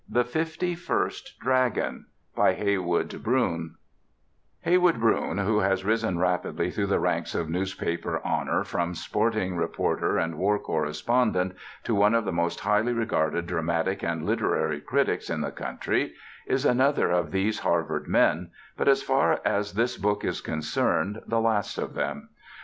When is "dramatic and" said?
13.45-14.25